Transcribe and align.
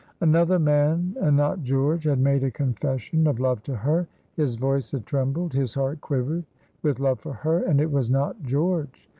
Another 0.21 0.57
man 0.57 1.15
and 1.21 1.37
not 1.37 1.61
George 1.61 2.05
had 2.05 2.17
made 2.17 2.43
a 2.43 2.49
confession 2.49 3.27
of 3.27 3.39
love 3.39 3.61
to 3.61 3.75
her. 3.75 4.07
His 4.35 4.55
voice 4.55 4.89
had 4.93 5.05
trembled, 5.05 5.53
his 5.53 5.75
heart 5.75 6.01
quivered, 6.01 6.45
with 6.81 6.99
love 6.99 7.19
for 7.19 7.33
her, 7.33 7.61
and 7.61 7.79
it 7.79 7.91
was 7.91 8.09
not 8.09 8.41
George. 8.41 9.07